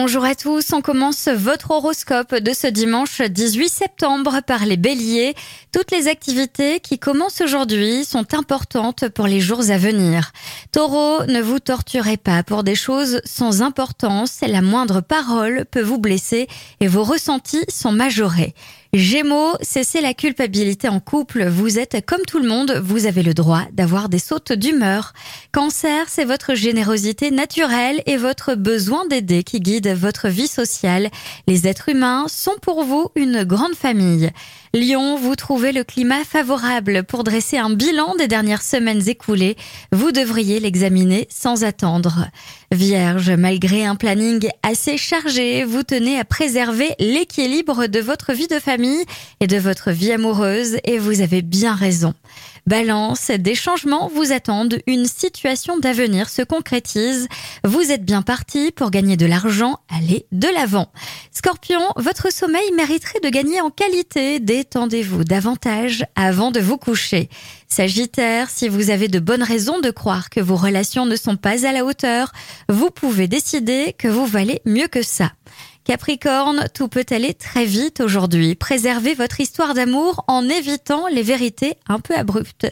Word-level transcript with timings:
Bonjour 0.00 0.24
à 0.24 0.36
tous, 0.36 0.72
on 0.72 0.80
commence 0.80 1.26
votre 1.26 1.72
horoscope 1.72 2.36
de 2.36 2.52
ce 2.52 2.68
dimanche 2.68 3.20
18 3.20 3.68
septembre 3.68 4.38
par 4.46 4.64
les 4.64 4.76
béliers. 4.76 5.34
Toutes 5.72 5.90
les 5.90 6.06
activités 6.06 6.78
qui 6.78 7.00
commencent 7.00 7.40
aujourd'hui 7.40 8.04
sont 8.04 8.32
importantes 8.32 9.08
pour 9.08 9.26
les 9.26 9.40
jours 9.40 9.70
à 9.70 9.76
venir. 9.76 10.30
Taureau, 10.70 11.24
ne 11.26 11.42
vous 11.42 11.58
torturez 11.58 12.16
pas 12.16 12.44
pour 12.44 12.62
des 12.62 12.76
choses 12.76 13.20
sans 13.24 13.60
importance, 13.60 14.38
la 14.46 14.62
moindre 14.62 15.00
parole 15.00 15.64
peut 15.68 15.82
vous 15.82 15.98
blesser 15.98 16.46
et 16.78 16.86
vos 16.86 17.02
ressentis 17.02 17.64
sont 17.68 17.90
majorés. 17.90 18.54
Gémeaux, 18.94 19.52
cessez 19.60 20.00
la 20.00 20.14
culpabilité 20.14 20.88
en 20.88 20.98
couple. 20.98 21.46
Vous 21.46 21.78
êtes 21.78 22.06
comme 22.06 22.22
tout 22.26 22.38
le 22.38 22.48
monde, 22.48 22.80
vous 22.82 23.04
avez 23.04 23.22
le 23.22 23.34
droit 23.34 23.64
d'avoir 23.72 24.08
des 24.08 24.18
sautes 24.18 24.54
d'humeur. 24.54 25.12
Cancer, 25.52 26.06
c'est 26.08 26.24
votre 26.24 26.54
générosité 26.54 27.30
naturelle 27.30 28.02
et 28.06 28.16
votre 28.16 28.54
besoin 28.54 29.06
d'aider 29.06 29.42
qui 29.42 29.60
guide 29.60 29.88
votre 29.88 30.28
vie 30.28 30.48
sociale. 30.48 31.10
Les 31.46 31.68
êtres 31.68 31.90
humains 31.90 32.28
sont 32.28 32.56
pour 32.62 32.82
vous 32.82 33.10
une 33.14 33.44
grande 33.44 33.74
famille. 33.74 34.30
Lion, 34.72 35.16
vous 35.16 35.34
trouvez 35.34 35.72
le 35.72 35.84
climat 35.84 36.24
favorable 36.24 37.04
pour 37.04 37.24
dresser 37.24 37.58
un 37.58 37.70
bilan 37.70 38.14
des 38.16 38.28
dernières 38.28 38.62
semaines 38.62 39.06
écoulées. 39.06 39.56
Vous 39.92 40.12
devriez 40.12 40.60
l'examiner 40.60 41.26
sans 41.30 41.64
attendre. 41.64 42.28
Vierge, 42.70 43.30
malgré 43.30 43.86
un 43.86 43.96
planning 43.96 44.48
assez 44.62 44.98
chargé, 44.98 45.64
vous 45.64 45.82
tenez 45.82 46.18
à 46.18 46.24
préserver 46.24 46.90
l'équilibre 46.98 47.86
de 47.86 48.00
votre 48.00 48.34
vie 48.34 48.46
de 48.46 48.58
famille 48.58 48.77
et 49.40 49.46
de 49.46 49.56
votre 49.56 49.90
vie 49.90 50.12
amoureuse 50.12 50.76
et 50.84 50.98
vous 50.98 51.20
avez 51.20 51.42
bien 51.42 51.74
raison. 51.74 52.14
Balance, 52.68 53.30
des 53.30 53.54
changements 53.54 54.08
vous 54.08 54.30
attendent, 54.30 54.78
une 54.86 55.06
situation 55.06 55.78
d'avenir 55.78 56.28
se 56.28 56.42
concrétise. 56.42 57.26
Vous 57.64 57.90
êtes 57.90 58.04
bien 58.04 58.20
parti 58.20 58.72
pour 58.72 58.90
gagner 58.90 59.16
de 59.16 59.24
l'argent, 59.24 59.78
allez 59.88 60.26
de 60.32 60.48
l'avant. 60.48 60.92
Scorpion, 61.32 61.80
votre 61.96 62.30
sommeil 62.30 62.70
mériterait 62.76 63.20
de 63.20 63.30
gagner 63.30 63.62
en 63.62 63.70
qualité. 63.70 64.38
Détendez-vous 64.38 65.24
davantage 65.24 66.04
avant 66.14 66.50
de 66.50 66.60
vous 66.60 66.76
coucher. 66.76 67.30
Sagittaire, 67.68 68.50
si 68.50 68.68
vous 68.68 68.90
avez 68.90 69.08
de 69.08 69.18
bonnes 69.18 69.42
raisons 69.42 69.80
de 69.80 69.90
croire 69.90 70.28
que 70.28 70.40
vos 70.40 70.56
relations 70.56 71.06
ne 71.06 71.16
sont 71.16 71.36
pas 71.36 71.66
à 71.66 71.72
la 71.72 71.86
hauteur, 71.86 72.32
vous 72.68 72.90
pouvez 72.90 73.28
décider 73.28 73.94
que 73.96 74.08
vous 74.08 74.26
valez 74.26 74.60
mieux 74.66 74.88
que 74.88 75.02
ça. 75.02 75.32
Capricorne, 75.88 76.66
tout 76.74 76.88
peut 76.88 77.06
aller 77.08 77.32
très 77.32 77.64
vite 77.64 78.02
aujourd'hui. 78.02 78.54
Préservez 78.54 79.14
votre 79.14 79.40
histoire 79.40 79.72
d'amour 79.72 80.22
en 80.28 80.46
évitant 80.46 81.06
les 81.06 81.22
vérités 81.22 81.78
un 81.88 81.98
peu 81.98 82.14
abruptes. 82.14 82.70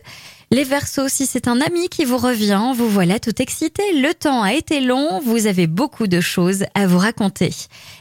Les 0.50 0.64
Verseaux, 0.64 1.08
si 1.08 1.24
c'est 1.24 1.48
un 1.48 1.62
ami 1.62 1.88
qui 1.88 2.04
vous 2.04 2.18
revient, 2.18 2.72
vous 2.76 2.90
voilà 2.90 3.18
tout 3.18 3.40
excité. 3.40 3.82
Le 3.94 4.12
temps 4.12 4.42
a 4.42 4.52
été 4.52 4.82
long, 4.82 5.18
vous 5.20 5.46
avez 5.46 5.66
beaucoup 5.66 6.08
de 6.08 6.20
choses 6.20 6.64
à 6.74 6.86
vous 6.86 6.98
raconter. 6.98 7.54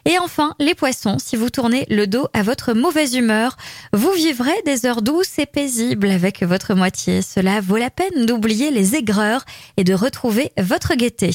Et 0.04 0.20
enfin, 0.20 0.54
les 0.60 0.76
Poissons, 0.76 1.16
si 1.18 1.38
vous 1.38 1.50
tournez 1.50 1.86
le 1.90 2.08
dos 2.08 2.28
à 2.34 2.44
votre 2.44 2.74
mauvaise 2.74 3.16
humeur, 3.16 3.56
vous 3.94 4.12
vivrez 4.12 4.62
des 4.66 4.86
heures 4.86 5.02
douces 5.02 5.40
et 5.40 5.46
paisibles 5.46 6.10
avec 6.10 6.44
votre 6.44 6.74
moitié. 6.74 7.22
Cela 7.22 7.62
vaut 7.62 7.78
la 7.78 7.90
peine 7.90 8.26
d'oublier 8.26 8.70
les 8.70 8.96
aigreurs 8.96 9.46
et 9.78 9.86
de 9.86 9.94
retrouver 9.94 10.52
votre 10.58 10.94
gaieté. 10.94 11.30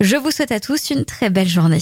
Je 0.00 0.16
vous 0.16 0.30
souhaite 0.30 0.52
à 0.52 0.60
tous 0.60 0.90
une 0.90 1.06
très 1.06 1.30
belle 1.30 1.48
journée. 1.48 1.80